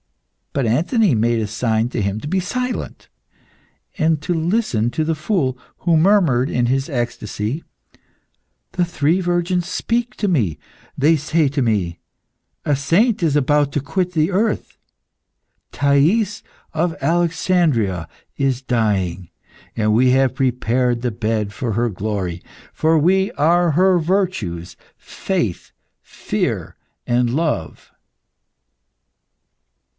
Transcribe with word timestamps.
But 0.53 0.65
Anthony 0.65 1.13
made 1.15 1.39
a 1.39 1.47
sign 1.47 1.87
to 1.89 2.01
him 2.01 2.19
to 2.21 2.27
be 2.27 2.39
silent, 2.41 3.07
and 3.99 4.19
to 4.23 4.33
listen 4.33 4.89
to 4.91 5.05
the 5.05 5.15
Fool, 5.15 5.57
who 5.79 5.95
murmured 5.95 6.49
in 6.49 6.65
his 6.65 6.89
ecstasy 6.89 7.63
"The 8.73 8.83
three 8.83 9.21
virgins 9.21 9.67
speak 9.67 10.15
to 10.17 10.27
me; 10.27 10.57
they 10.97 11.15
say 11.15 11.43
unto 11.45 11.61
me: 11.61 11.99
'A 12.65 12.75
saint 12.75 13.23
is 13.23 13.35
about 13.35 13.71
to 13.73 13.79
quit 13.79 14.11
the 14.11 14.31
earth; 14.31 14.75
Thais 15.71 16.43
of 16.73 16.95
Alexandria 16.99 18.09
is 18.35 18.61
dying. 18.63 19.29
And 19.77 19.93
we 19.93 20.09
have 20.09 20.35
prepared 20.35 21.01
the 21.01 21.11
bed 21.11 21.47
of 21.47 21.75
her 21.75 21.89
glory, 21.89 22.41
for 22.73 22.97
we 22.97 23.31
are 23.33 23.71
her 23.71 23.99
virtues 23.99 24.75
Faith, 24.97 25.71
Fear, 26.01 26.75
and 27.07 27.29
Love. 27.33 27.89